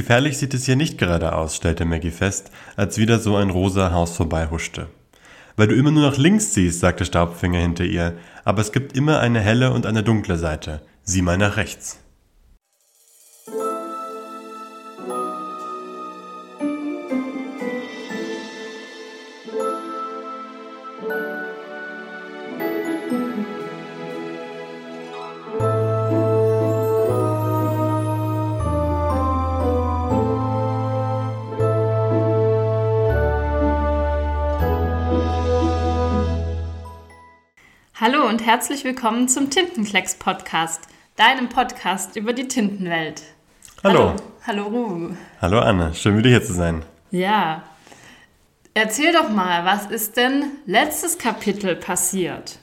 [0.00, 3.92] Gefährlich sieht es hier nicht gerade aus, stellte Maggie fest, als wieder so ein rosa
[3.92, 4.86] Haus vorbeihuschte.
[5.56, 9.20] Weil du immer nur nach links siehst, sagte Staubfinger hinter ihr, aber es gibt immer
[9.20, 10.80] eine helle und eine dunkle Seite.
[11.02, 12.00] Sieh mal nach rechts.
[38.50, 40.80] Herzlich willkommen zum Tintenklecks Podcast,
[41.14, 43.22] deinem Podcast über die Tintenwelt.
[43.84, 44.16] Hallo.
[44.44, 45.10] Hallo, Ruhu.
[45.40, 46.84] Hallo Anne, schön wieder hier zu sein.
[47.12, 47.62] Ja.
[48.74, 52.58] Erzähl doch mal, was ist denn letztes Kapitel passiert?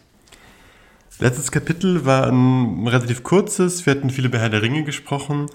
[1.19, 3.85] Letztes Kapitel war ein relativ kurzes.
[3.85, 5.45] Wir hatten viel über Herr der Ringe gesprochen.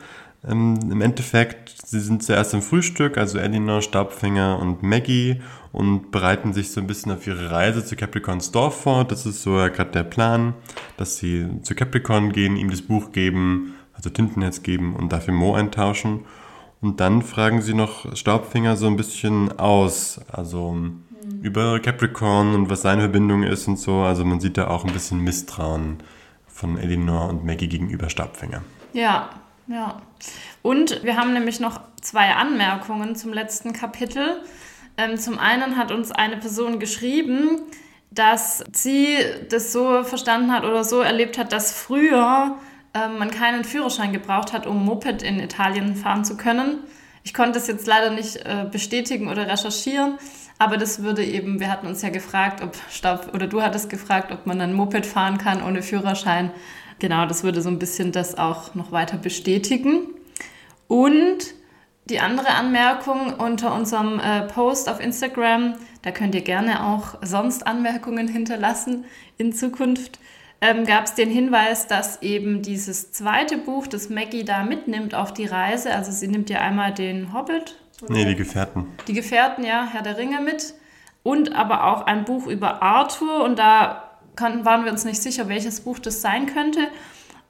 [0.46, 5.40] Ähm, Im Endeffekt, sie sind zuerst im Frühstück, also Elinor, Staubfinger und Maggie
[5.70, 9.04] und bereiten sich so ein bisschen auf ihre Reise zu Capricorns Dorf vor.
[9.04, 10.54] Das ist so gerade der Plan,
[10.96, 15.54] dass sie zu Capricorn gehen, ihm das Buch geben, also Tintenherz geben und dafür Mo
[15.54, 16.24] eintauschen.
[16.80, 21.04] Und dann fragen sie noch Staubfinger so ein bisschen aus, also mhm.
[21.40, 24.00] über Capricorn und was seine Verbindung ist und so.
[24.00, 25.98] Also man sieht da auch ein bisschen Misstrauen
[26.48, 28.62] von Elinor und Maggie gegenüber Staubfinger.
[28.92, 29.30] Ja,
[29.72, 30.02] ja.
[30.62, 34.42] Und wir haben nämlich noch zwei Anmerkungen zum letzten Kapitel.
[34.96, 37.60] Ähm, zum einen hat uns eine Person geschrieben,
[38.10, 39.16] dass sie
[39.48, 42.56] das so verstanden hat oder so erlebt hat, dass früher
[42.94, 46.78] ähm, man keinen Führerschein gebraucht hat, um Moped in Italien fahren zu können.
[47.24, 50.18] Ich konnte es jetzt leider nicht äh, bestätigen oder recherchieren,
[50.58, 54.30] aber das würde eben, wir hatten uns ja gefragt, ob Staub, oder du hattest gefragt,
[54.32, 56.50] ob man ein Moped fahren kann ohne Führerschein.
[57.02, 60.06] Genau, das würde so ein bisschen das auch noch weiter bestätigen.
[60.86, 61.38] Und
[62.04, 67.66] die andere Anmerkung unter unserem äh, Post auf Instagram, da könnt ihr gerne auch sonst
[67.66, 69.04] Anmerkungen hinterlassen
[69.36, 70.20] in Zukunft,
[70.60, 75.34] ähm, gab es den Hinweis, dass eben dieses zweite Buch, das Maggie da mitnimmt auf
[75.34, 77.80] die Reise, also sie nimmt ja einmal den Hobbit.
[78.00, 78.12] Oder?
[78.12, 78.86] Nee, die Gefährten.
[79.08, 80.74] Die Gefährten, ja, Herr der Ringe mit.
[81.24, 85.48] Und aber auch ein Buch über Arthur und da konnten, waren wir uns nicht sicher,
[85.48, 86.88] welches Buch das sein könnte.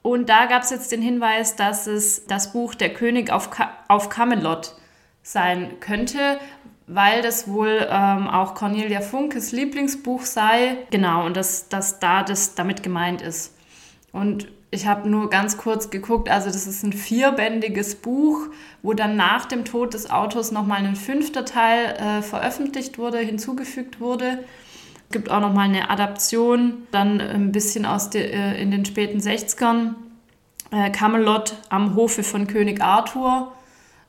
[0.02, 3.70] Und da gab es jetzt den Hinweis, dass es das Buch Der König auf, Ka
[3.88, 4.74] auf Camelot
[5.22, 6.38] sein könnte,
[6.88, 10.78] weil das wohl ähm, auch Cornelia Funkes Lieblingsbuch sei.
[10.90, 13.54] Genau, und dass, dass da das damit gemeint ist.
[14.10, 18.48] Und ich habe nur ganz kurz geguckt, also das ist ein vierbändiges Buch,
[18.82, 24.00] wo dann nach dem Tod des Autors nochmal ein fünfter Teil äh, veröffentlicht wurde, hinzugefügt
[24.00, 24.38] wurde
[25.12, 29.18] gibt auch noch mal eine Adaption, dann ein bisschen aus de, äh, in den späten
[29.18, 29.94] 60ern.
[30.70, 33.52] Äh, Camelot am Hofe von König Arthur.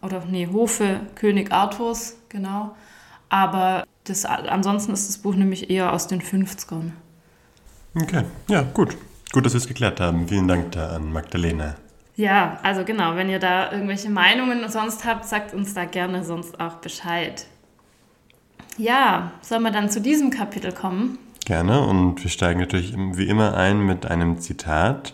[0.01, 2.75] Oder nee, Hofe König Arthurs, genau.
[3.29, 6.91] Aber das, ansonsten ist das Buch nämlich eher aus den 50ern.
[7.95, 8.97] Okay, ja, gut.
[9.31, 10.27] Gut, dass wir es geklärt haben.
[10.27, 11.75] Vielen Dank da an Magdalena.
[12.15, 16.59] Ja, also genau, wenn ihr da irgendwelche Meinungen sonst habt, sagt uns da gerne sonst
[16.59, 17.47] auch Bescheid.
[18.77, 21.19] Ja, sollen wir dann zu diesem Kapitel kommen?
[21.45, 25.13] Gerne und wir steigen natürlich wie immer ein mit einem Zitat.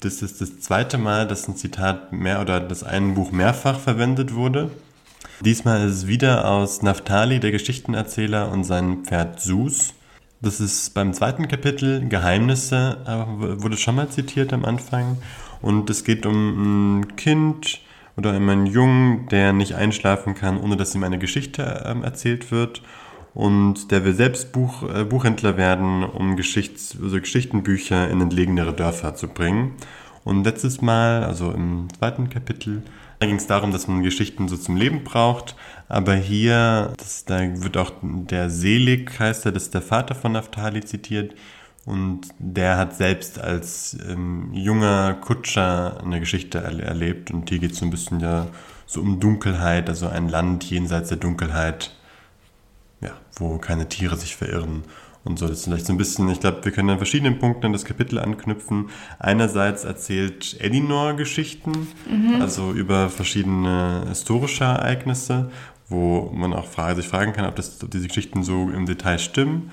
[0.00, 4.34] Das ist das zweite Mal, dass ein Zitat mehr oder das ein Buch mehrfach verwendet
[4.34, 4.70] wurde.
[5.40, 9.92] Diesmal ist es wieder aus Naftali, der Geschichtenerzähler, und sein Pferd Sus.
[10.40, 12.98] Das ist beim zweiten Kapitel Geheimnisse,
[13.58, 15.18] wurde schon mal zitiert am Anfang.
[15.60, 17.80] Und es geht um ein Kind,
[18.16, 22.50] oder um einen Jungen, der nicht einschlafen kann, ohne dass ihm eine Geschichte ähm, erzählt
[22.50, 22.82] wird.
[23.34, 29.14] Und der will selbst Buch, äh, Buchhändler werden, um Geschichts-, also Geschichtenbücher in entlegenere Dörfer
[29.14, 29.72] zu bringen.
[30.24, 32.82] Und letztes Mal, also im zweiten Kapitel,
[33.18, 35.54] da ging es darum, dass man Geschichten so zum Leben braucht.
[35.88, 40.32] Aber hier, das, da wird auch der Selig, heißt er, das ist der Vater von
[40.32, 41.34] Naftali zitiert.
[41.86, 47.30] Und der hat selbst als ähm, junger Kutscher eine Geschichte er erlebt.
[47.30, 48.48] Und hier geht es so ein bisschen ja
[48.86, 51.94] so um Dunkelheit, also ein Land jenseits der Dunkelheit,
[53.00, 54.82] ja, wo keine Tiere sich verirren
[55.24, 55.46] und so.
[55.46, 57.84] Das ist vielleicht so ein bisschen, ich glaube, wir können an verschiedenen Punkten an das
[57.84, 58.90] Kapitel anknüpfen.
[59.18, 62.40] Einerseits erzählt Elinor Geschichten, mhm.
[62.40, 65.50] also über verschiedene historische Ereignisse,
[65.88, 69.70] wo man auch sich fragen kann, ob, das, ob diese Geschichten so im Detail stimmen.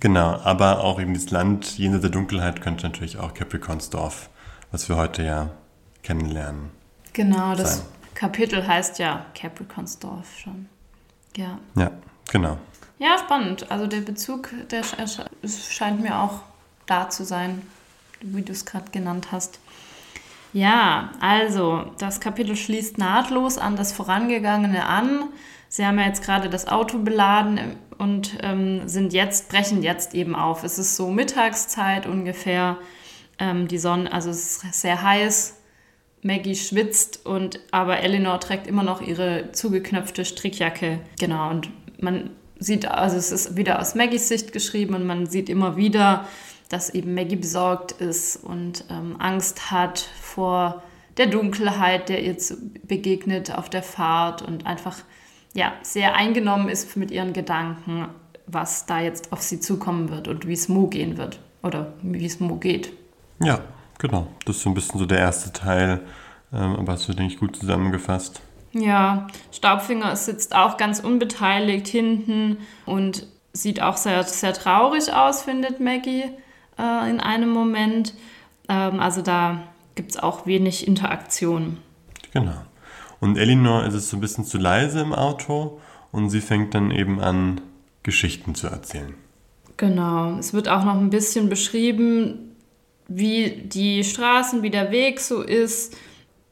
[0.00, 4.30] Genau, aber auch eben das Land jenseits der Dunkelheit könnte natürlich auch Capricorns Dorf,
[4.70, 5.50] was wir heute ja
[6.02, 6.70] kennenlernen.
[7.12, 7.86] Genau, das sein.
[8.14, 10.68] Kapitel heißt ja Capricorns Dorf schon.
[11.36, 11.58] Ja.
[11.74, 11.90] Ja,
[12.30, 12.58] genau.
[12.98, 13.70] Ja, spannend.
[13.70, 16.40] Also der Bezug, der scheint mir auch
[16.86, 17.62] da zu sein,
[18.20, 19.60] wie du es gerade genannt hast.
[20.52, 25.24] Ja, also das Kapitel schließt nahtlos an das vorangegangene an.
[25.76, 30.34] Sie haben ja jetzt gerade das Auto beladen und ähm, sind jetzt, brechen jetzt eben
[30.34, 30.64] auf.
[30.64, 32.78] Es ist so Mittagszeit ungefähr.
[33.38, 35.58] Ähm, die Sonne, also es ist sehr heiß.
[36.22, 41.00] Maggie schwitzt und aber Eleanor trägt immer noch ihre zugeknöpfte Strickjacke.
[41.20, 41.68] Genau, und
[42.00, 46.26] man sieht, also es ist wieder aus Maggies Sicht geschrieben und man sieht immer wieder,
[46.70, 50.82] dass eben Maggie besorgt ist und ähm, Angst hat vor
[51.18, 52.34] der Dunkelheit, der ihr
[52.82, 54.96] begegnet auf der Fahrt und einfach
[55.56, 58.08] ja, sehr eingenommen ist mit ihren Gedanken,
[58.46, 62.26] was da jetzt auf sie zukommen wird und wie es Mo gehen wird oder wie
[62.26, 62.92] es Mo geht.
[63.40, 63.60] Ja,
[63.98, 64.28] genau.
[64.44, 66.02] Das ist so ein bisschen so der erste Teil,
[66.52, 68.40] ähm, aber hast du, denke ich, gut zusammengefasst.
[68.72, 75.80] Ja, Staubfinger sitzt auch ganz unbeteiligt hinten und sieht auch sehr, sehr traurig aus, findet
[75.80, 76.24] Maggie
[76.78, 78.12] äh, in einem Moment.
[78.68, 79.62] Ähm, also da
[79.94, 81.78] gibt es auch wenig Interaktion.
[82.32, 82.52] Genau.
[83.20, 85.80] Und Elinor ist es so ein bisschen zu leise im Auto
[86.12, 87.60] und sie fängt dann eben an,
[88.02, 89.14] Geschichten zu erzählen.
[89.76, 90.38] Genau.
[90.38, 92.56] Es wird auch noch ein bisschen beschrieben,
[93.08, 95.96] wie die Straßen, wie der Weg so ist.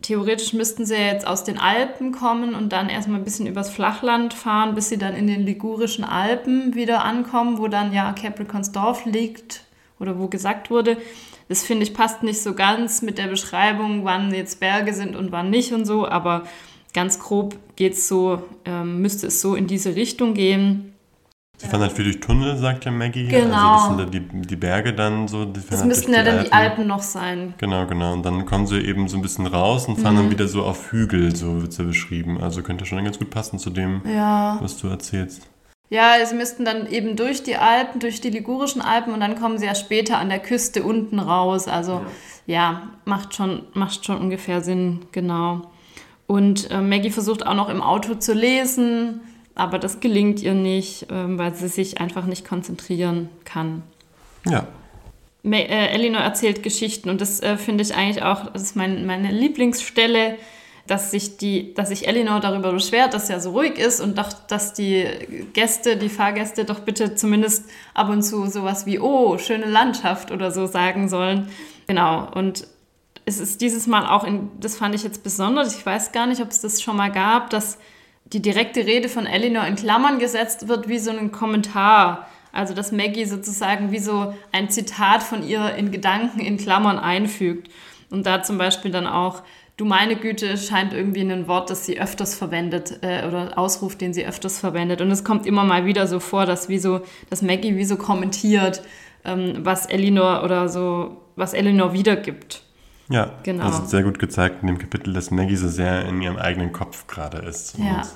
[0.03, 3.71] Theoretisch müssten sie ja jetzt aus den Alpen kommen und dann erstmal ein bisschen übers
[3.71, 8.73] Flachland fahren, bis sie dann in den Ligurischen Alpen wieder ankommen, wo dann ja Capricorns
[8.73, 9.65] Dorf liegt
[9.99, 10.99] oder wo gesagt wurde.
[11.49, 15.33] Das finde ich passt nicht so ganz mit der Beschreibung, wann jetzt Berge sind und
[15.33, 16.45] wann nicht und so, aber
[16.93, 20.95] ganz grob geht's so, ähm, müsste es so in diese Richtung gehen.
[21.57, 23.29] Sie fahren halt viel durch Tunnel, sagt ja Maggie.
[23.29, 23.55] Genau.
[23.55, 25.45] Also das sind da die, die Berge dann so.
[25.45, 26.47] das halt müssten ja dann Alpen.
[26.47, 27.55] die Alpen noch sein.
[27.59, 28.13] Genau, genau.
[28.13, 30.19] Und dann kommen sie eben so ein bisschen raus und fahren mhm.
[30.19, 32.41] dann wieder so auf Hügel, so wird es ja beschrieben.
[32.41, 34.59] Also könnte schon ganz gut passen zu dem, ja.
[34.61, 35.49] was du erzählst.
[35.91, 39.59] Ja, sie müssten dann eben durch die Alpen, durch die Ligurischen Alpen und dann kommen
[39.59, 41.69] sie ja später an der Küste unten raus.
[41.69, 42.03] Also
[42.47, 45.71] ja, ja macht, schon, macht schon ungefähr Sinn, genau.
[46.27, 49.21] Und äh, Maggie versucht auch noch im Auto zu lesen,
[49.55, 53.83] aber das gelingt ihr nicht, äh, weil sie sich einfach nicht konzentrieren kann.
[54.47, 54.67] Ja.
[55.69, 59.31] äh, Elinor erzählt Geschichten und das äh, finde ich eigentlich auch, das ist mein, meine
[59.31, 60.37] Lieblingsstelle
[60.87, 64.33] dass sich, die, dass sich Elinor darüber beschwert, dass er so ruhig ist und doch,
[64.33, 65.07] dass die
[65.53, 70.51] Gäste, die Fahrgäste doch bitte zumindest ab und zu sowas wie, oh, schöne Landschaft oder
[70.51, 71.49] so sagen sollen.
[71.87, 72.67] Genau, und
[73.25, 76.43] es ist dieses Mal auch, in, das fand ich jetzt besonders, ich weiß gar nicht,
[76.43, 77.79] ob es das schon mal gab, dass
[78.25, 82.29] die direkte Rede von Elinor in Klammern gesetzt wird wie so ein Kommentar.
[82.53, 87.69] Also dass Maggie sozusagen wie so ein Zitat von ihr in Gedanken in Klammern einfügt.
[88.11, 89.43] Und da zum Beispiel dann auch
[89.77, 94.15] Du meine Güte scheint irgendwie ein Wort, das sie öfters verwendet äh, oder Ausruf, den
[94.15, 95.01] sie öfters verwendet.
[95.01, 97.97] Und es kommt immer mal wieder so vor, dass, wie so, dass Maggie wie so
[97.97, 98.83] kommentiert,
[99.25, 102.63] ähm, was Elinor oder so, was Elinor wiedergibt.
[103.09, 103.65] Ja, genau.
[103.65, 106.73] Das ist sehr gut gezeigt in dem Kapitel, dass Maggie so sehr in ihrem eigenen
[106.73, 107.97] Kopf gerade ist ja.
[107.97, 108.07] und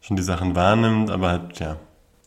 [0.00, 1.76] schon die Sachen wahrnimmt, aber halt, ja,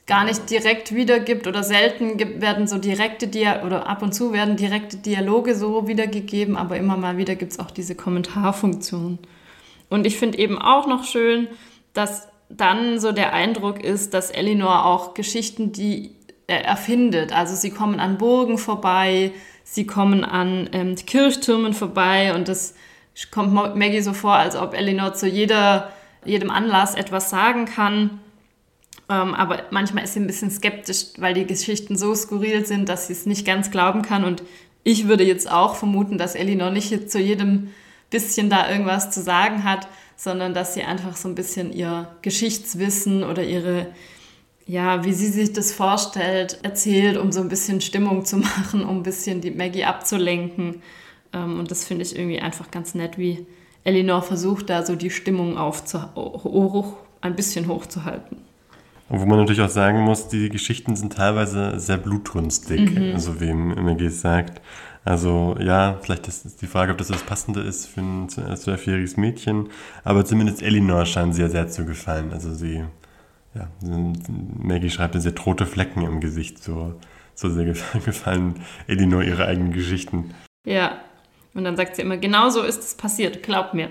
[0.07, 4.55] gar nicht direkt wiedergibt oder selten werden so direkte Dia oder ab und zu werden
[4.55, 9.19] direkte Dialoge so wiedergegeben, aber immer mal wieder gibt es auch diese Kommentarfunktion.
[9.89, 11.49] Und ich finde eben auch noch schön,
[11.93, 16.15] dass dann so der Eindruck ist, dass Elinor auch Geschichten, die
[16.47, 17.33] er erfindet.
[17.33, 19.33] Also sie kommen an Burgen vorbei,
[19.63, 22.75] sie kommen an ähm, Kirchtürmen vorbei und das
[23.31, 25.91] kommt Maggie so vor, als ob Elinor zu jeder,
[26.23, 28.21] jedem Anlass etwas sagen kann.
[29.09, 33.07] Ähm, aber manchmal ist sie ein bisschen skeptisch, weil die Geschichten so skurril sind, dass
[33.07, 34.23] sie es nicht ganz glauben kann.
[34.23, 34.43] Und
[34.83, 37.69] ich würde jetzt auch vermuten, dass Ellie noch nicht zu jedem
[38.09, 43.23] bisschen da irgendwas zu sagen hat, sondern dass sie einfach so ein bisschen ihr Geschichtswissen
[43.23, 43.87] oder ihre,
[44.65, 48.97] ja, wie sie sich das vorstellt, erzählt, um so ein bisschen Stimmung zu machen, um
[48.97, 50.81] ein bisschen die Maggie abzulenken.
[51.33, 53.45] Ähm, und das finde ich irgendwie einfach ganz nett, wie
[53.83, 55.99] Elinor versucht, da so die Stimmung aufzu
[57.21, 58.46] ein bisschen hochzuhalten.
[59.09, 63.13] Wo man natürlich auch sagen muss, die Geschichten sind teilweise sehr blutrünstig, mhm.
[63.13, 64.61] also wie MG sagt.
[65.05, 69.69] Also ja, vielleicht ist die Frage, ob das das Passende ist für ein zwölfjähriges Mädchen,
[70.03, 72.33] aber zumindest Elinor scheint sie ja sehr zu gefallen.
[72.33, 72.83] Also sie,
[73.55, 76.95] ja, Maggie schreibt, sie hat rote Flecken im Gesicht, so,
[77.35, 77.65] so sehr
[78.05, 78.55] gefallen
[78.87, 80.35] Elinor ihre eigenen Geschichten.
[80.65, 80.97] Ja,
[81.53, 83.89] und dann sagt sie immer, genau so ist es passiert, glaub mir.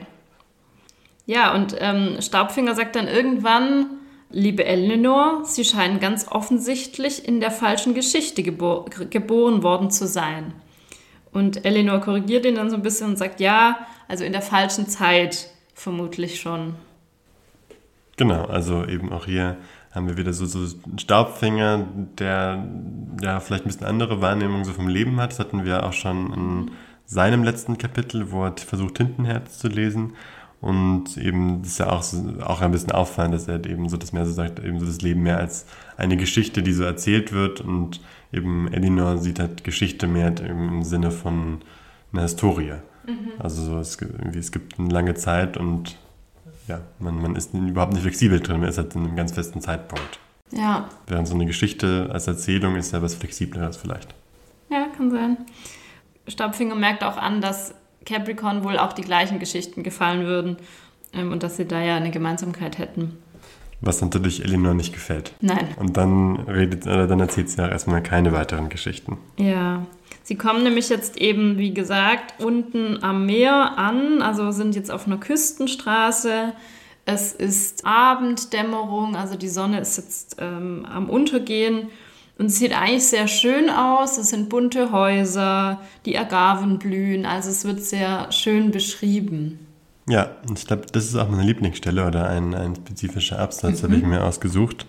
[1.25, 3.87] Ja, und ähm, Staubfinger sagt dann irgendwann,
[4.30, 10.52] Liebe Eleanor, Sie scheinen ganz offensichtlich in der falschen Geschichte gebor geboren worden zu sein.
[11.33, 14.88] Und Eleanor korrigiert ihn dann so ein bisschen und sagt, ja, also in der falschen
[14.88, 16.75] Zeit vermutlich schon.
[18.16, 19.59] Genau, also eben auch hier
[19.92, 21.87] haben wir wieder so, so einen Staubfänger,
[22.18, 22.66] der
[23.23, 25.30] ja vielleicht ein bisschen andere Wahrnehmung so vom Leben hat.
[25.30, 26.71] Das hatten wir auch schon in
[27.06, 30.14] seinem letzten Kapitel, wo er versucht, Tintenherz zu lesen.
[30.60, 32.04] Und eben, das ist ja auch,
[32.42, 35.02] auch ein bisschen auffallend, dass er eben so das mehr so sagt, eben so das
[35.02, 37.60] Leben mehr als eine Geschichte, die so erzählt wird.
[37.60, 38.00] Und
[38.32, 41.60] eben Elinor sieht halt Geschichte mehr im Sinne von
[42.12, 42.75] einer Historie.
[43.06, 43.32] Mhm.
[43.38, 45.96] Also so, es, irgendwie, es gibt eine lange Zeit und
[46.68, 49.60] ja, man, man ist überhaupt nicht flexibel drin, man ist halt in einem ganz festen
[49.60, 50.18] Zeitpunkt.
[50.50, 50.88] Ja.
[51.06, 54.14] Während so eine Geschichte als Erzählung ist ja was Flexibleres vielleicht.
[54.70, 55.36] Ja, kann sein.
[56.28, 57.75] Staubfinger merkt auch an, dass
[58.06, 60.56] Capricorn wohl auch die gleichen Geschichten gefallen würden
[61.12, 63.18] ähm, und dass sie da ja eine Gemeinsamkeit hätten.
[63.82, 65.32] Was natürlich Elinor nicht gefällt.
[65.40, 65.68] Nein.
[65.76, 69.18] Und dann redet, äh, dann erzählt sie auch erstmal keine weiteren Geschichten.
[69.36, 69.84] Ja.
[70.22, 75.06] Sie kommen nämlich jetzt eben, wie gesagt, unten am Meer an, also sind jetzt auf
[75.06, 76.52] einer Küstenstraße.
[77.04, 81.90] Es ist Abenddämmerung, also die Sonne ist jetzt ähm, am Untergehen
[82.38, 84.19] und es sieht eigentlich sehr schön aus.
[84.19, 89.66] Es sind bunte Häuser, die Agaven blühen, also es wird sehr schön beschrieben.
[90.09, 93.87] Ja, ich glaube, das ist auch meine Lieblingsstelle oder ein, ein spezifischer Absatz, mhm.
[93.87, 94.87] habe ich mir ausgesucht.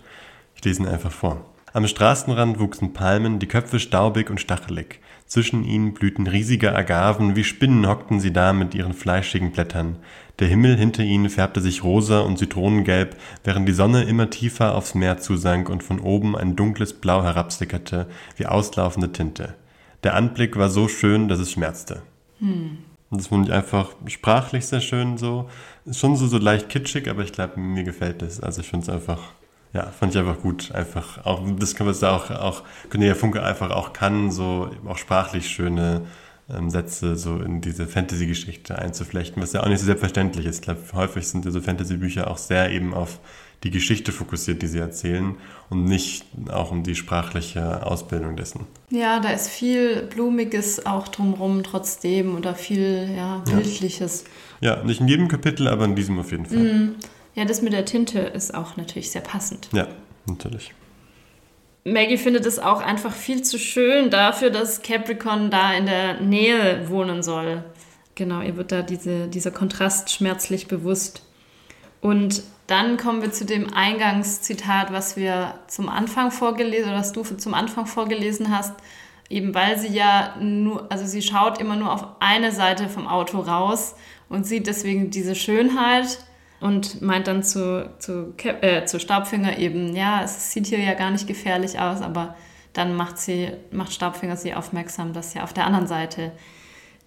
[0.56, 1.46] Ich lese ihn einfach vor.
[1.74, 5.00] Am Straßenrand wuchsen Palmen, die Köpfe staubig und stachelig.
[5.26, 9.98] Zwischen ihnen blühten riesige Agaven, wie Spinnen hockten sie da mit ihren fleischigen Blättern.
[10.40, 14.94] Der Himmel hinter ihnen färbte sich rosa und zitronengelb, während die Sonne immer tiefer aufs
[14.94, 19.56] Meer zusank und von oben ein dunkles Blau herabsickerte, wie auslaufende Tinte.
[20.04, 22.04] Der Anblick war so schön, dass es schmerzte.
[22.40, 22.78] Hm.
[23.10, 25.50] Das fand ich einfach sprachlich sehr schön so.
[25.86, 28.40] Ist schon so, so leicht kitschig, aber ich glaube, mir gefällt es.
[28.40, 29.22] Also ich finde es einfach,
[29.74, 30.72] ja, fand ich einfach gut.
[30.74, 35.50] Einfach auch, das kann man auch, auch Cornelia Funke einfach auch kann, so auch sprachlich
[35.50, 36.02] schöne
[36.54, 40.58] ähm, Sätze so in diese Fantasy-Geschichte einzuflechten, was ja auch nicht so selbstverständlich ist.
[40.58, 43.20] Ich glaube, häufig sind ja so Fantasy-Bücher auch sehr eben auf
[43.64, 45.36] die Geschichte fokussiert, die sie erzählen
[45.70, 48.68] und nicht auch um die sprachliche Ausbildung dessen.
[48.92, 54.26] Ja, da ist viel Blumiges auch drumherum trotzdem oder viel ja, Bildliches.
[54.62, 54.76] Ja.
[54.76, 56.58] ja, nicht in jedem Kapitel, aber in diesem auf jeden Fall.
[56.58, 56.96] Mm.
[57.34, 59.70] Ja, das mit der Tinte ist auch natürlich sehr passend.
[59.74, 59.88] Ja,
[60.28, 60.74] natürlich.
[61.88, 66.90] Maggie findet es auch einfach viel zu schön dafür, dass Capricorn da in der Nähe
[66.90, 67.64] wohnen soll.
[68.16, 71.24] Genau, ihr wird da diese, dieser Kontrast schmerzlich bewusst.
[72.02, 77.24] Und dann kommen wir zu dem Eingangszitat, was wir zum Anfang vorgelesen oder das du
[77.24, 78.74] zum Anfang vorgelesen hast.
[79.30, 83.40] Eben weil sie ja nur, also sie schaut immer nur auf eine Seite vom Auto
[83.40, 83.96] raus
[84.28, 86.20] und sieht deswegen diese Schönheit
[86.60, 91.12] und meint dann zu, zu, äh, zu Staubfinger eben, ja, es sieht hier ja gar
[91.12, 92.36] nicht gefährlich aus, aber
[92.74, 96.32] dann macht sie, macht Staubfinger sie aufmerksam, dass ja auf der anderen Seite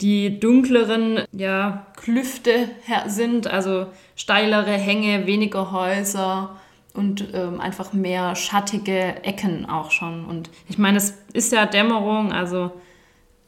[0.00, 2.71] die dunkleren ja, Klüfte
[3.07, 6.57] sind, also steilere Hänge, weniger Häuser
[6.95, 10.25] und ähm, einfach mehr schattige Ecken auch schon.
[10.25, 12.73] Und ich meine, es ist ja Dämmerung, also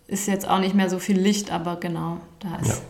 [0.06, 2.84] ist jetzt auch nicht mehr so viel Licht, aber genau, da ist ja.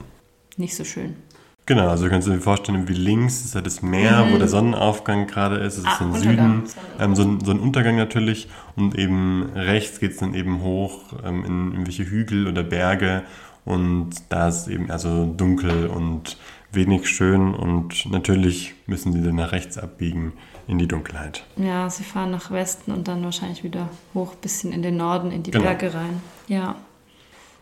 [0.56, 1.16] nicht so schön.
[1.64, 4.32] Genau, also kannst du dir vorstellen, wie links ist ja das Meer, mhm.
[4.32, 6.62] wo der Sonnenaufgang gerade ist, es ah, ist im Süden,
[6.98, 11.00] ähm, so, ein, so, ein, Untergang natürlich und eben rechts geht es dann eben hoch
[11.24, 13.22] ähm, in irgendwelche Hügel oder Berge
[13.64, 16.36] und da ist eben also dunkel und
[16.72, 20.32] wenig schön und natürlich müssen sie dann nach rechts abbiegen
[20.66, 21.44] in die Dunkelheit.
[21.56, 25.44] Ja, sie fahren nach Westen und dann wahrscheinlich wieder hoch, bisschen in den Norden, in
[25.44, 25.64] die genau.
[25.64, 26.20] Berge rein.
[26.48, 26.74] Ja.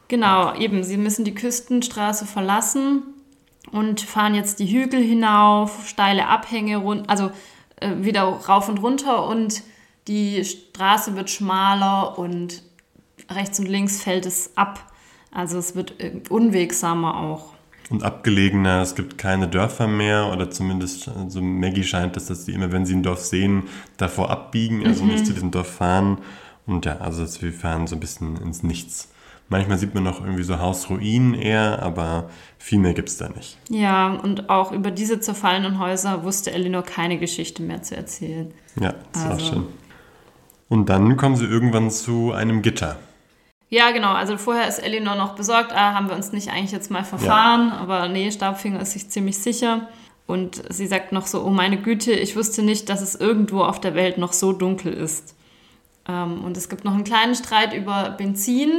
[0.09, 3.02] Genau, eben, sie müssen die Küstenstraße verlassen
[3.71, 7.31] und fahren jetzt die Hügel hinauf, steile Abhänge, rund, also
[7.76, 9.62] äh, wieder rauf und runter und
[10.09, 12.62] die Straße wird schmaler und
[13.31, 14.90] rechts und links fällt es ab
[15.31, 17.52] also es wird äh, unwegsamer auch.
[17.88, 22.52] Und abgelegener, es gibt keine Dörfer mehr oder zumindest, also Maggie scheint es, dass sie
[22.52, 23.64] immer, wenn sie ein Dorf sehen,
[23.97, 25.11] davor abbiegen, also mhm.
[25.11, 26.19] nicht zu diesem Dorf fahren.
[26.67, 29.10] Und ja, also wir fahren so ein bisschen ins Nichts.
[29.50, 33.59] Manchmal sieht man noch irgendwie so Hausruinen eher, aber viel mehr gibt es da nicht.
[33.69, 38.54] Ja, und auch über diese zerfallenen Häuser wusste Elinor keine Geschichte mehr zu erzählen.
[38.80, 39.30] Ja, das also.
[39.30, 39.66] war schön.
[40.69, 42.97] Und dann kommen sie irgendwann zu einem Gitter.
[43.71, 44.12] Ja, genau.
[44.12, 47.71] Also vorher ist Elinor noch besorgt, ah, haben wir uns nicht eigentlich jetzt mal verfahren,
[47.71, 47.78] ja.
[47.78, 49.88] aber nee, Stabfinger ist sich ziemlich sicher.
[50.28, 53.80] Und sie sagt noch so, oh meine Güte, ich wusste nicht, dass es irgendwo auf
[53.80, 55.35] der Welt noch so dunkel ist.
[56.07, 58.71] Ähm, und es gibt noch einen kleinen Streit über Benzin.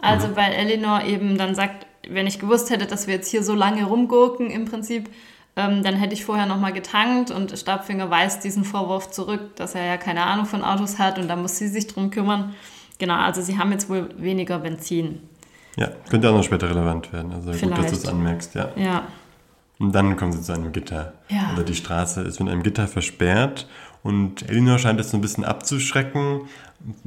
[0.00, 0.36] Also mhm.
[0.36, 3.84] weil Elinor eben dann sagt, wenn ich gewusst hätte, dass wir jetzt hier so lange
[3.84, 5.10] rumgurken im Prinzip,
[5.56, 9.84] ähm, dann hätte ich vorher nochmal getankt und Stabfinger weist diesen Vorwurf zurück, dass er
[9.84, 12.54] ja keine Ahnung von Autos hat und da muss sie sich drum kümmern.
[12.98, 15.20] Genau, also sie haben jetzt wohl weniger Benzin.
[15.76, 17.32] Ja, könnte auch noch später relevant werden.
[17.32, 17.74] Also Vielleicht.
[17.74, 18.68] gut, dass du es anmerkst, ja.
[18.76, 19.04] Ja.
[19.78, 21.12] Und dann kommen sie zu einem Gitter.
[21.28, 21.52] Ja.
[21.52, 23.68] Oder die Straße ist mit einem Gitter versperrt.
[24.02, 26.42] Und Elinor scheint es so ein bisschen abzuschrecken.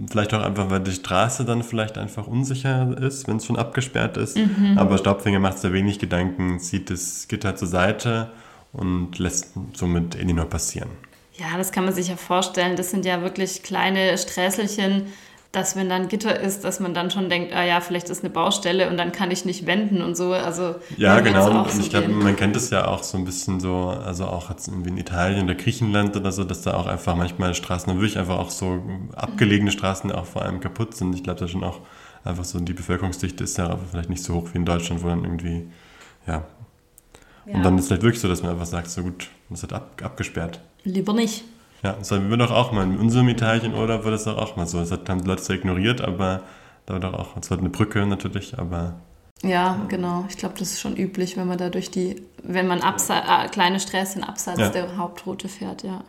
[0.09, 4.17] Vielleicht auch einfach, weil die Straße dann vielleicht einfach unsicher ist, wenn es schon abgesperrt
[4.17, 4.37] ist.
[4.37, 4.77] Mhm.
[4.77, 8.31] Aber Staubfinger macht sich wenig Gedanken, zieht das Gitter zur Seite
[8.73, 10.89] und lässt somit Elinor passieren.
[11.33, 12.75] Ja, das kann man sich ja vorstellen.
[12.75, 15.07] Das sind ja wirklich kleine Sträßelchen,
[15.51, 18.29] dass wenn dann Gitter ist, dass man dann schon denkt, ah ja, vielleicht ist eine
[18.29, 20.33] Baustelle und dann kann ich nicht wenden und so.
[20.33, 21.61] Also Ja, genau.
[21.61, 24.51] Und so ich glaube, man kennt es ja auch so ein bisschen so, also auch
[24.51, 27.99] jetzt irgendwie in Italien oder Griechenland oder so, dass da auch einfach manchmal Straßen, dann
[27.99, 28.83] wirklich einfach auch so
[29.15, 31.15] abgelegene Straßen auch vor allem kaputt sind.
[31.15, 31.79] Ich glaube, da schon auch
[32.23, 35.23] einfach so die Bevölkerungsdichte ist ja vielleicht nicht so hoch wie in Deutschland, wo dann
[35.23, 35.65] irgendwie,
[36.27, 36.43] ja.
[37.45, 37.55] Ja.
[37.55, 39.73] Und dann ist es vielleicht wirklich so, dass man einfach sagt, so gut, das wird
[39.73, 40.59] ab, abgesperrt.
[40.83, 41.43] Lieber nicht.
[41.83, 42.83] Ja, das haben wir doch auch mal.
[42.83, 44.79] In unserem Italienurlaub war das doch auch mal so.
[44.79, 46.41] Das hat- haben die Leute zwar ignoriert, aber
[46.85, 48.95] da war doch auch, es war eine Brücke natürlich, aber
[49.41, 50.25] Ja, genau.
[50.27, 53.47] Ich glaube, das ist schon üblich, wenn man da durch die, wenn man abse äh,
[53.47, 54.69] kleine Sträßchen abseits Ja.
[54.69, 56.03] der Hauptroute fährt, ja.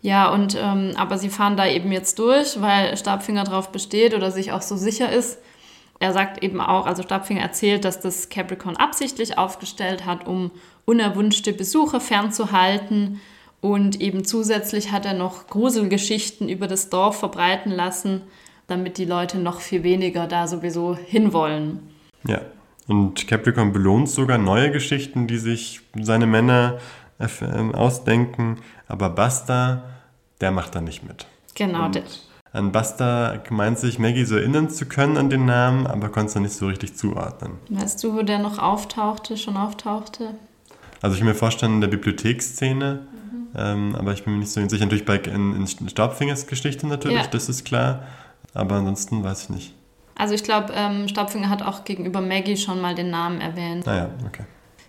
[0.00, 4.30] Ja, und ähm, aber sie fahren da eben jetzt durch, weil Stabfinger drauf besteht oder
[4.30, 5.38] sich auch so sicher ist.
[5.98, 10.52] Er sagt eben auch, also Stabfinger erzählt, dass das Capricorn absichtlich aufgestellt hat, um
[10.86, 13.20] unerwünschte Besucher fernzuhalten.
[13.60, 18.22] Und eben zusätzlich hat er noch Gruselgeschichten über das Dorf verbreiten lassen,
[18.68, 21.80] damit die Leute noch viel weniger da sowieso hinwollen.
[22.26, 22.40] Ja,
[22.86, 26.78] und Capricorn belohnt sogar neue Geschichten, die sich seine Männer
[27.18, 29.82] erf- ähm, ausdenken, aber Basta,
[30.40, 31.26] der macht da nicht mit.
[31.54, 32.02] Genau, Und
[32.52, 36.34] An Basta meint sich Maggie so erinnern zu können an den Namen, aber konnte es
[36.34, 37.54] dann nicht so richtig zuordnen.
[37.70, 40.34] weißt du, wo der noch auftauchte, schon auftauchte?
[41.02, 43.06] Also ich kann mir vorstellen in der Bibliotheksszene,
[43.56, 44.84] ähm, aber ich bin mir nicht so sicher.
[44.84, 47.26] Natürlich bei in, in Staubfingers Geschichte natürlich, Ja.
[47.26, 48.04] das ist klar,
[48.54, 49.74] aber ansonsten weiß ich nicht.
[50.14, 53.86] Also ich glaube, ähm, Staubfinger hat auch gegenüber Maggie schon mal den Namen erwähnt.
[53.86, 54.42] Naja, okay.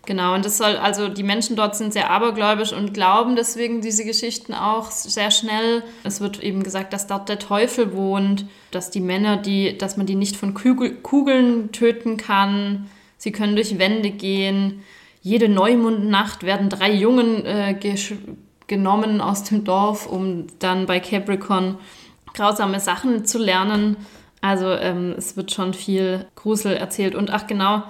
[0.05, 4.05] Genau, und das soll, also die Menschen dort sind sehr abergläubisch und glauben deswegen diese
[4.05, 5.83] Geschichten auch sehr schnell.
[6.03, 10.07] Es wird eben gesagt, dass dort der Teufel wohnt, dass die Männer, die, dass man
[10.07, 12.89] die nicht von Kugel, Kugeln töten kann.
[13.17, 14.81] Sie können durch Wände gehen.
[15.21, 17.75] Jede Neumondnacht werden drei Jungen äh,
[18.69, 21.77] genommen aus dem Dorf, um dann bei Capricorn
[22.33, 23.97] grausame Sachen zu lernen.
[24.39, 27.15] Also ähm, es wird schon viel Grusel erzählt.
[27.15, 27.83] Und ach genau,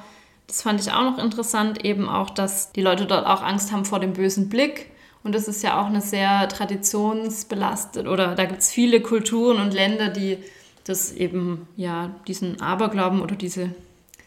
[0.48, 3.86] das fand ich auch noch interessant, eben auch, dass die Leute dort auch Angst haben
[3.86, 4.90] vor dem bösen Blick.
[5.24, 9.74] Und das ist ja auch eine sehr traditionsbelastet oder da gibt es viele Kulturen und
[9.74, 10.38] Länder, die
[10.86, 13.76] das eben, ja, diesen Aberglauben oder diese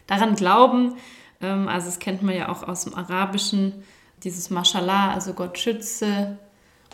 [0.07, 0.93] daran glauben.
[1.41, 3.73] Ähm, also das kennt man ja auch aus dem Arabischen,
[4.23, 6.37] dieses Mashallah, also Gott schütze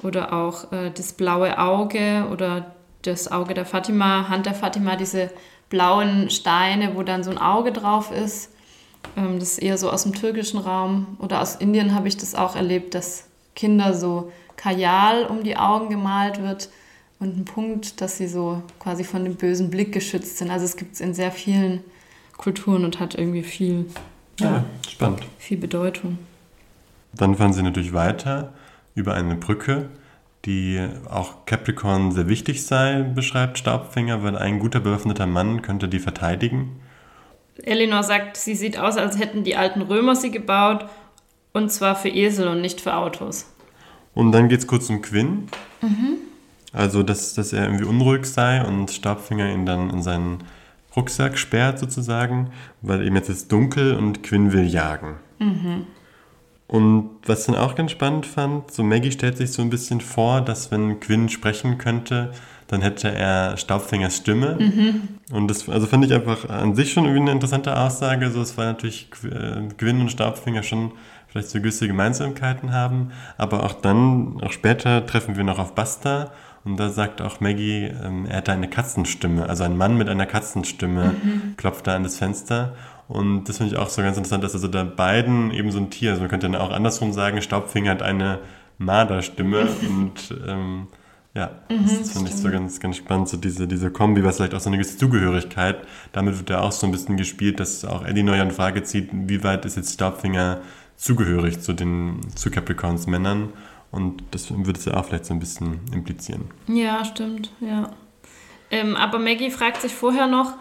[0.04, 5.30] oder auch äh, das blaue Auge oder das Auge der Fatima, Hand der Fatima, diese
[5.70, 8.52] blauen Steine, wo dann so ein Auge drauf ist.
[9.16, 12.36] Ähm, das ist eher so aus dem türkischen Raum oder aus Indien habe ich das
[12.36, 16.70] auch erlebt, dass Kinder so Kajal um die Augen gemalt wird
[17.20, 20.50] und ein Punkt, dass sie so quasi von dem bösen Blick geschützt sind.
[20.50, 21.84] Also es gibt es in sehr vielen
[22.38, 23.86] Kulturen und hat irgendwie viel,
[24.40, 25.22] Ja, spannend.
[25.38, 26.18] viel Bedeutung.
[27.14, 28.54] Dann fahren sie natürlich weiter
[28.96, 29.90] über eine Brücke,
[30.46, 36.00] die auch Capricorn sehr wichtig sei, beschreibt Staubfinger, weil ein guter bewaffneter Mann könnte die
[36.00, 36.80] verteidigen.
[37.64, 40.86] Elinor sagt, sie sieht aus, als hätten die alten Römer sie gebaut
[41.52, 43.52] und zwar für Esel und nicht für Autos.
[44.14, 45.48] Und dann geht es kurz um Quinn.
[46.72, 50.44] Also, dass, dass er irgendwie unruhig sei und Staubfinger ihn dann in seinen
[50.96, 55.16] Rucksack sperrt sozusagen, weil eben jetzt ist dunkel und Quinn will jagen.
[56.70, 60.02] Und was ich dann auch ganz spannend fand, so Maggie stellt sich so ein bisschen
[60.02, 62.32] vor, dass wenn Quinn sprechen könnte,
[62.68, 64.56] dann hätte er Staubfingers Stimme.
[65.32, 68.30] Und das also fand ich einfach an sich schon irgendwie eine interessante Aussage.
[68.30, 70.92] So, es war natürlich äh, Quinn und Staubfinger schon
[71.28, 73.14] vielleicht so gewisse Gemeinsamkeiten haben.
[73.40, 76.30] Aber auch dann, auch später treffen wir noch auf Basta.
[76.64, 79.50] Und da sagt auch Maggie, ähm, er hätte eine Katzenstimme.
[79.50, 81.16] Also ein Mann mit einer Katzenstimme
[81.58, 82.76] klopft da an das Fenster.
[83.10, 85.90] Und das finde ich auch so ganz interessant, dass also da beiden eben so ein
[85.90, 88.38] Tier, also man könnte dann auch andersrum sagen, Staubfinger hat eine
[88.78, 90.88] Marderstimme und ähm,
[91.34, 94.54] ja, das, das finde ich so ganz, ganz spannend, so diese, diese Kombi, was vielleicht
[94.54, 95.78] auch so eine gewisse Zugehörigkeit,
[96.12, 99.10] damit wird ja auch so ein bisschen gespielt, dass auch Eddie Neuer in Frage zieht,
[99.12, 100.62] wie weit ist jetzt Staubfinger
[100.96, 103.50] zugehörig zu den, zu Capricorns Männern
[103.90, 106.52] und das würde es ja auch vielleicht so ein bisschen implizieren.
[106.68, 107.90] Ja, stimmt, ja.
[108.70, 110.54] Ähm, aber Maggie fragt sich vorher noch,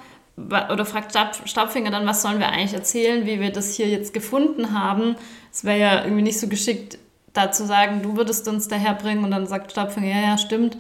[0.73, 4.15] oder fragt Stab, Staubfinger dann, was sollen wir eigentlich erzählen, wie wir das hier jetzt
[4.15, 5.17] gefunden haben.
[5.53, 6.99] Es wäre ja irgendwie nicht so geschickt,
[7.33, 10.77] da zu sagen, du würdest uns daherbringen und dann sagt Staubfinger, ja, ja, stimmt.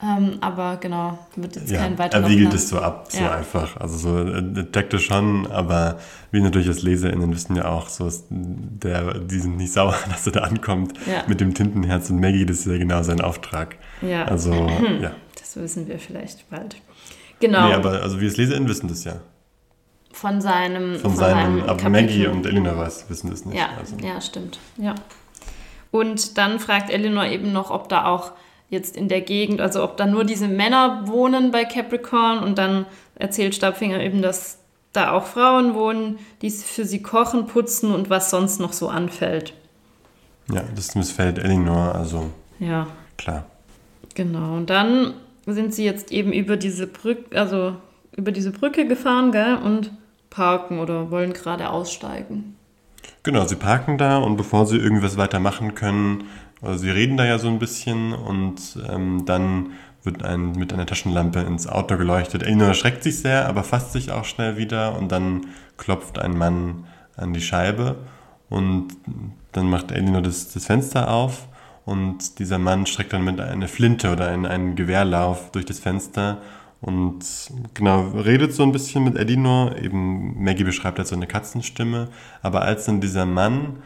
[0.00, 2.56] Ähm, aber genau, wird jetzt Ja, kein er weiterer wiegelt Plan.
[2.56, 3.32] es so ab, so Ja.
[3.32, 3.76] einfach.
[3.80, 5.98] Also so äh, checkt es schon, aber
[6.30, 10.24] wir natürlich als LeserInnen wissen ja auch, so ist der, die sind nicht sauer, dass
[10.26, 11.24] er da ankommt Ja.
[11.26, 13.74] mit dem Tintenherz und Maggie, das ist ja genau sein Auftrag.
[14.00, 14.52] Ja, Also,
[15.02, 15.10] ja.
[15.36, 16.76] das wissen wir vielleicht bald.
[17.40, 19.16] Genau, Nee, aber also wir als LeserInnen wissen das ja.
[20.12, 21.88] von seinem, Von, seinem, aber.
[21.88, 23.56] Maggie und Elinor weiß, wissen das nicht.
[23.56, 24.58] Ja, Also, ja, stimmt.
[24.76, 24.94] Ja.
[25.90, 28.32] Und dann fragt Eleanor eben noch, ob da auch
[28.68, 32.84] jetzt in der Gegend, also ob da nur diese Männer wohnen bei Capricorn und dann
[33.14, 34.58] erzählt Stabfinger eben, dass
[34.92, 39.54] da auch Frauen wohnen, die für sie kochen, putzen und was sonst noch so anfällt.
[40.52, 43.44] ja, das missfällt Elinor, also Ja, klar.
[44.14, 44.56] genau.
[44.56, 45.14] Und dann
[45.54, 47.76] sind sie jetzt eben über diese Brücke, also
[48.16, 49.92] über diese Brücke gefahren, gell, und
[50.30, 52.56] parken oder wollen gerade aussteigen.
[53.22, 56.24] Genau, sie parken da und bevor sie irgendwas weiter machen können,
[56.60, 60.86] also sie reden da ja so ein bisschen und ähm, dann wird ein, mit einer
[60.86, 62.42] Taschenlampe ins Auto geleuchtet.
[62.42, 66.84] Elinor erschreckt sich sehr, aber fasst sich auch schnell wieder und dann klopft ein Mann
[67.16, 67.96] an die Scheibe
[68.48, 68.88] und
[69.52, 71.48] dann macht Elinor das, das Fenster auf
[71.88, 76.38] und dieser Mann streckt dann mit einer Flinte oder einen, einen Gewehrlauf durch das Fenster
[76.80, 77.24] und
[77.74, 79.76] genau, redet so ein bisschen mit Elinor.
[79.76, 82.08] Eben Maggie beschreibt als so eine Katzenstimme.
[82.42, 83.82] Aber als dann dieser Mann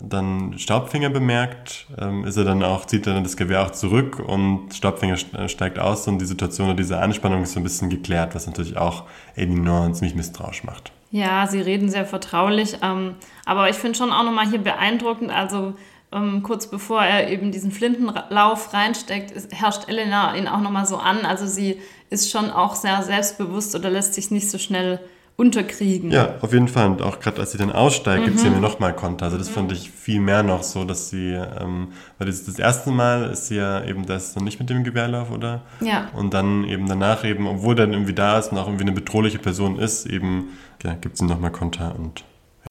[0.00, 4.18] dann Staubfinger bemerkt, ähm, ist er dann auch, zieht er dann das Gewehr auch zurück
[4.18, 7.88] und Staubfinger st- steigt aus und die Situation oder diese Anspannung ist so ein bisschen
[7.90, 9.04] geklärt, was natürlich auch
[9.36, 10.90] Elinor ziemlich misstrauisch macht.
[11.10, 13.14] Ja, sie reden sehr vertraulich, ähm,
[13.44, 15.74] aber ich finde schon auch nochmal hier beeindruckend, also
[16.14, 20.96] ähm, kurz bevor er eben diesen Flintenlauf reinsteckt, ist, herrscht Elena ihn auch nochmal so
[20.96, 25.00] an, also sie ist schon auch sehr selbstbewusst oder lässt sich nicht so schnell
[25.36, 26.12] unterkriegen.
[26.12, 26.86] Ja, auf jeden Fall.
[26.86, 29.24] Und auch gerade als sie dann aussteigt, gibt sie mir nochmal Konter.
[29.24, 32.90] Also das fand ich viel mehr noch so, dass sie, ähm, weil das, das erste
[32.92, 35.62] Mal ist sie ja eben das noch nicht mit dem Gewehrlauf, oder?
[35.80, 36.08] Ja.
[36.14, 39.40] Und dann eben danach eben, obwohl dann irgendwie da ist und auch irgendwie eine bedrohliche
[39.40, 40.50] Person ist, eben
[40.84, 42.22] ja, gibt sie nochmal Konter und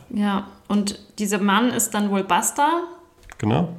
[0.10, 2.84] Ja, und dieser Mann ist dann wohl Basta
[3.44, 3.70] genau.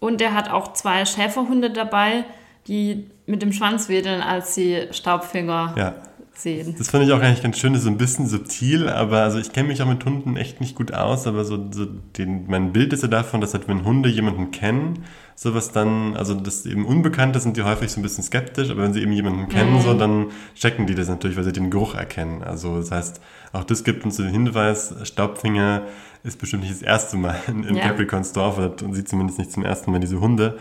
[0.00, 2.24] und der hat auch zwei Schäferhunde dabei,
[2.66, 5.94] die mit dem Schwanz wedeln, als sie Staubfinger Ja.
[6.38, 6.74] Sehen.
[6.78, 9.38] Das fand ich auch eigentlich ganz schön, das ist so ein bisschen subtil, aber also
[9.38, 12.72] ich kenne mich auch mit Hunden echt nicht gut aus, aber so, so den, mein
[12.72, 16.86] Bild ist ja davon, dass halt, wenn Hunde jemanden kennen, sowas dann, also das eben
[16.86, 19.94] Unbekannte sind die häufig so ein bisschen skeptisch, aber wenn sie eben jemanden kennen, so,
[19.94, 22.42] dann checken die das natürlich, weil sie den Geruch erkennen.
[22.42, 23.20] Also das heißt,
[23.52, 25.82] auch das gibt uns den Hinweis, Staubfinger
[26.22, 27.82] ist bestimmt nicht das erste Mal in, in Ja.
[27.88, 30.58] Capricorns Dorf oder- und sieht zumindest nicht zum ersten Mal diese Hunde.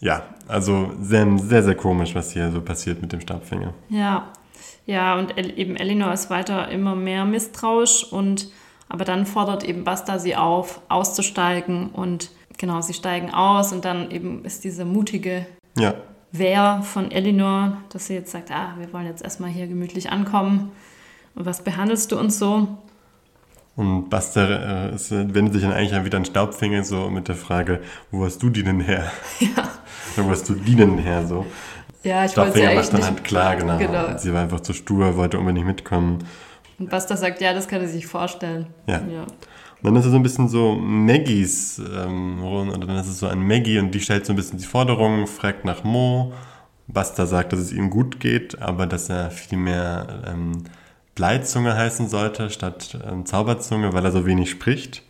[0.00, 3.74] Ja, also sehr, sehr, sehr komisch, was hier so passiert mit dem Staubfinger.
[3.88, 4.28] Ja,
[4.86, 8.48] ja, und El eben Elinor ist weiter immer mehr misstrauisch und
[8.88, 14.10] aber dann fordert eben Basta sie auf, auszusteigen und genau, sie steigen aus und dann
[14.10, 15.46] eben ist diese mutige
[15.78, 15.94] Ja,
[16.32, 20.72] Wehr von Elinor, dass sie jetzt sagt, ah, wir wollen jetzt erstmal hier gemütlich ankommen.
[21.34, 22.68] Und was behandelst du uns so?
[23.76, 27.80] Und Buster äh, es wendet sich dann eigentlich wieder an Staubfinger so mit der Frage,
[28.10, 29.10] wo hast du die denn her?
[29.40, 29.68] Ja,
[30.16, 31.26] Oder wo hast du die denn her?
[31.26, 31.46] So.
[32.08, 33.10] Ja ich wollte eigentlich macht dann nicht.
[33.10, 33.78] halt klar, genau.
[33.78, 34.18] Genau.
[34.18, 36.24] Sie war einfach zu stur, wollte unbedingt mitkommen.
[36.78, 38.66] Und Basta sagt, ja, das kann er sich vorstellen.
[38.86, 39.02] Ja.
[39.12, 39.22] ja.
[39.22, 43.28] Und dann ist es so ein bisschen so Maggies ähm, oder dann ist es so
[43.28, 46.32] an Maggie und die stellt so ein bisschen die Forderung, fragt nach Mo.
[46.88, 50.64] Buster sagt, dass es ihm gut geht, aber dass er viel mehr ähm,
[51.14, 55.02] Bleizunge heißen sollte statt ähm, Zauberzunge, weil er so wenig spricht.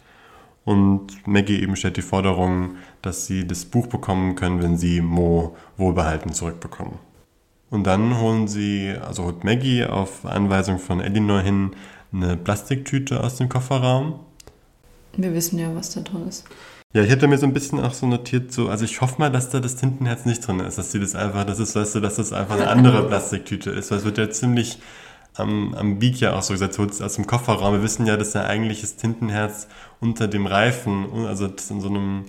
[0.64, 5.56] Und Maggie eben stellt die Forderung, dass sie das Buch bekommen können, wenn sie Mo
[5.76, 6.98] wohlbehalten zurückbekommen.
[7.70, 11.72] Und dann holen sie, also holt Maggie auf Anweisung von Elinor hin
[12.12, 14.20] eine Plastiktüte aus dem Kofferraum.
[15.16, 16.46] Wir wissen ja, was da drin ist.
[16.94, 19.30] Ja, ich hätte mir so ein bisschen auch so notiert, so, also ich hoffe mal,
[19.30, 22.00] dass da das Tintenherz nicht drin ist, dass sie das einfach, das ist, weißt du,
[22.00, 24.78] dass das einfach eine andere Plastiktüte ist, weil es wird ja ziemlich
[25.38, 27.74] am, am Beak ja auch so gesagt, aus dem Kofferraum.
[27.74, 29.68] Wir wissen ja, dass ja eigentlich das Tintenherz
[30.00, 32.24] unter dem Reifen, also das in so einem,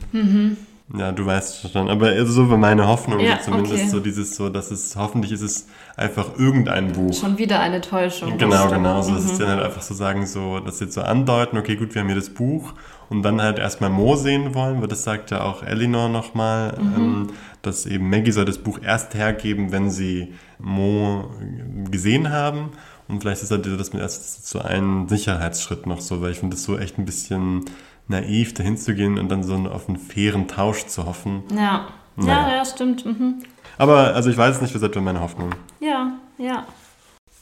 [0.98, 3.88] ja, du weißt schon, aber also so war meine Hoffnung Ja, zumindest, okay.
[3.90, 7.14] so dieses, so, dass es, hoffentlich ist es einfach irgendein Buch.
[7.14, 8.38] Schon wieder eine Täuschung.
[8.38, 9.02] das Genau, genau.
[9.04, 9.30] So, das Mhm.
[9.32, 12.02] ist dann halt einfach so sagen, so, dass sie jetzt so andeuten, okay, gut, wir
[12.02, 12.74] haben hier das Buch
[13.10, 17.28] und dann halt erstmal Mo sehen wollen, weil das sagt ja auch Elinor nochmal, ähm,
[17.62, 21.30] dass eben Maggie soll das Buch erst hergeben, wenn sie Mo
[21.92, 22.70] gesehen haben.
[23.10, 26.56] Und vielleicht ist halt das mit erst so ein Sicherheitsschritt noch so, weil ich finde
[26.56, 27.66] das so echt ein bisschen
[28.08, 31.44] naiv, dahin zu gehen und dann so auf einen fairen Tausch zu hoffen.
[31.52, 31.88] Ja.
[32.18, 32.56] Ja, Naja.
[32.58, 33.06] ja, stimmt.
[33.06, 33.44] Mhm.
[33.78, 35.52] Aber also ich weiß es nicht, was etwa meine Hoffnung.
[35.80, 36.66] Ja, ja.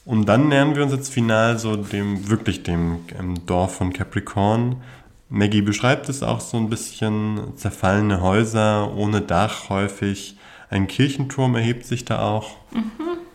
[0.05, 4.77] Und dann nähern wir uns jetzt final so dem, wirklich dem ähm, Dorf von Capricorn.
[5.29, 10.37] Maggie beschreibt es auch so ein bisschen zerfallene Häuser ohne Dach häufig,
[10.69, 12.51] Ein Kirchenturm erhebt sich da auch.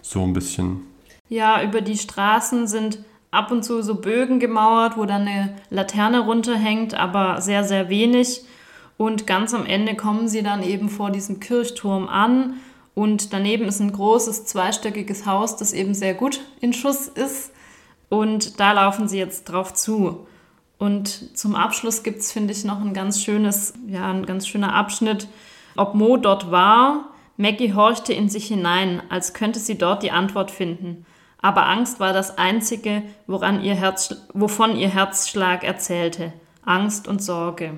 [0.00, 0.82] So ein bisschen.
[1.32, 2.98] Ja, über die Straßen sind
[3.30, 8.42] ab und zu so Bögen gemauert, wo dann eine Laterne runterhängt, aber sehr, sehr wenig.
[8.98, 12.60] Und ganz am Ende kommen sie dann eben vor diesem Kirchturm an.
[12.94, 17.50] Und daneben ist ein großes zweistöckiges Haus, das eben sehr gut in Schuss ist.
[18.10, 20.26] Und da laufen sie jetzt drauf zu.
[20.76, 24.74] Und zum Abschluss gibt es, finde ich, noch ein ganz schönes, ja, ein ganz schöner
[24.74, 25.28] Abschnitt.
[25.76, 30.50] Ob Mo dort war, Maggie horchte in sich hinein, als könnte sie dort die Antwort
[30.50, 31.06] finden.
[31.42, 36.32] Aber Angst war das Einzige, woran ihr Herz, wovon ihr Herzschlag erzählte.
[36.64, 37.72] Angst und Sorge.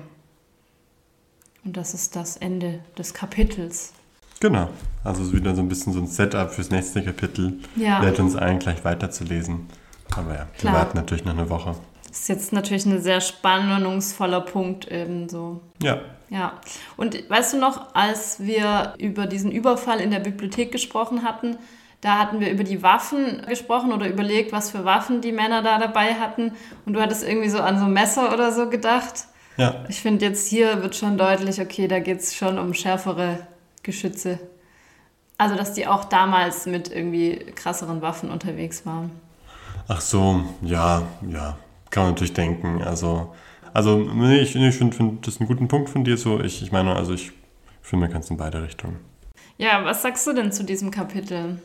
[1.65, 3.93] Und das ist das Ende des Kapitels.
[4.39, 4.69] Genau.
[5.03, 7.59] Also es ist wieder so ein bisschen so ein Setup fürs nächste Kapitel.
[7.75, 7.99] Ja.
[7.99, 9.67] Lädt uns ein, gleich weiterzulesen.
[10.15, 10.73] Aber ja, wir Klar.
[10.75, 11.75] warten natürlich noch eine Woche.
[12.07, 15.61] Das ist jetzt natürlich ein sehr spannungsvoller Punkt ebenso.
[15.81, 15.99] Ja.
[16.29, 16.59] Ja,
[16.97, 21.57] und weißt du noch, als wir über diesen Überfall in der Bibliothek gesprochen hatten,
[22.01, 25.79] da hatten wir über die Waffen gesprochen oder überlegt, was für Waffen die Männer da
[25.79, 26.51] dabei hatten.
[26.85, 29.25] Und du hattest irgendwie so an so Messer oder so gedacht.
[29.57, 29.85] Ja.
[29.89, 33.39] Ich finde jetzt hier wird schon deutlich, okay, da geht es schon um schärfere
[33.83, 34.39] Geschütze.
[35.37, 39.11] Also, dass die auch damals mit irgendwie krasseren Waffen unterwegs waren.
[39.87, 41.57] Ach so, ja, ja.
[41.89, 42.81] Kann man natürlich denken.
[42.83, 43.33] Also,
[43.73, 46.17] also nee, ich, ich finde find das einen guten Punkt von dir.
[46.17, 47.31] So, ich, ich meine, also ich
[47.81, 48.99] finde, man kann es in beide Richtungen.
[49.57, 51.59] Ja, was sagst du denn zu diesem Kapitel?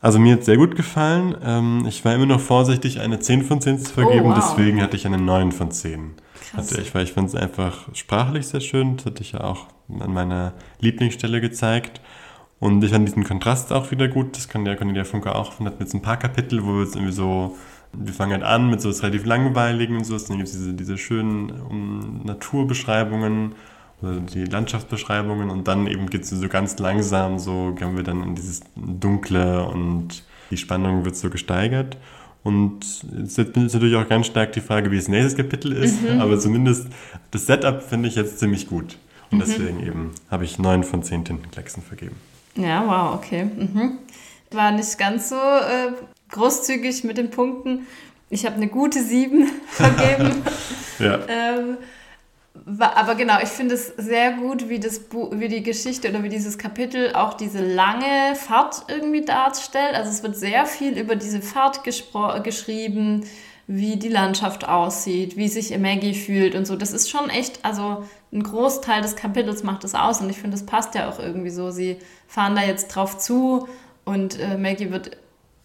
[0.00, 1.34] Also mir hat es sehr gut gefallen.
[1.42, 4.34] Ähm, ich war immer noch vorsichtig, eine 10 von 10 zu vergeben, Oh, wow.
[4.36, 6.12] deswegen hatte ich eine 9 von 10.
[6.50, 6.70] Krass.
[6.70, 8.96] Hatte ich, weil ich fand es einfach sprachlich sehr schön.
[8.96, 9.66] Das hatte ich ja auch
[10.00, 12.00] an meiner Lieblingsstelle gezeigt.
[12.58, 14.36] Und ich fand diesen Kontrast auch wieder gut.
[14.36, 15.58] Das kann der Cornelia Funke auch.
[15.58, 17.56] Und hat jetzt ein paar Kapitel, wo wir jetzt irgendwie so,
[17.92, 20.16] wir fangen halt an mit so was relativ langweiligen und so.
[20.16, 23.54] Dann gibt es diese, diese schönen um, Naturbeschreibungen
[24.02, 28.34] die Landschaftsbeschreibungen und dann eben geht es so ganz langsam, so gehen wir dann in
[28.34, 31.96] dieses Dunkle und die Spannung wird so gesteigert.
[32.42, 36.38] Und jetzt ist natürlich auch ganz stark die Frage, wie das nächste Kapitel ist, aber
[36.38, 36.88] zumindest
[37.32, 38.98] das Setup finde ich jetzt ziemlich gut.
[39.32, 42.16] Und deswegen eben habe ich 9 von 10 Tintenklecksen vergeben.
[42.54, 43.44] Ja, wow, okay.
[43.44, 43.98] Mhm.
[44.52, 45.92] War nicht ganz so äh,
[46.30, 47.86] großzügig mit den Punkten.
[48.30, 50.42] Ich habe eine gute 7 vergeben.
[50.98, 51.78] Ja, ähm,
[52.64, 55.00] aber genau, ich finde es sehr gut, wie, das
[55.32, 59.94] wie die Geschichte oder wie dieses Kapitel auch diese lange Fahrt irgendwie darstellt.
[59.94, 63.24] Also es wird sehr viel über diese Fahrt geschrieben,
[63.66, 66.76] wie die Landschaft aussieht, wie sich Maggie fühlt und so.
[66.76, 70.56] Das ist schon echt, also ein Großteil des Kapitels macht das aus und ich finde,
[70.56, 71.70] das passt ja auch irgendwie so.
[71.70, 71.96] Sie
[72.28, 73.68] fahren da jetzt drauf zu
[74.04, 75.16] und äh, Maggie wird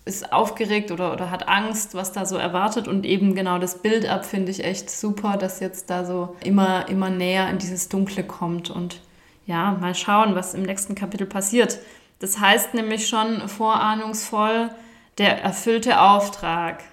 [0.04, 2.88] ist aufgeregt oder, oder hat Angst, was da so erwartet.
[2.88, 6.90] Und eben genau das Bild ab finde ich echt super, dass jetzt da so immer,
[6.90, 8.70] immer näher in dieses Dunkle kommt.
[8.70, 9.02] Und
[9.46, 11.80] ja, mal schauen, was im nächsten Kapitel passiert.
[12.20, 14.70] Das heißt nämlich schon vorahnungsvoll,
[15.18, 16.84] der erfüllte Auftrag.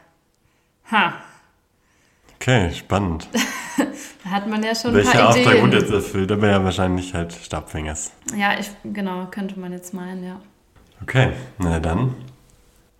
[0.90, 1.14] Ha,
[2.36, 3.28] okay, spannend.
[4.24, 5.62] da hat man ja schon ein Welcher paar Auftrag Ideen.
[5.62, 6.32] wurde jetzt erfüllt?
[6.32, 8.12] Aber ja, wahrscheinlich halt Stabfingers.
[8.36, 10.40] Ja, ich, genau, könnte man jetzt meinen, ja.
[11.02, 12.14] Okay, na dann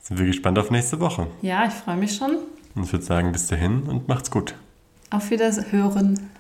[0.09, 1.27] sind wir gespannt auf nächste Woche.
[1.43, 2.39] Ja, ich freue mich schon.
[2.75, 4.55] Und ich würde sagen, bis dahin und macht's gut.
[5.11, 6.31] Auf Wiederhören.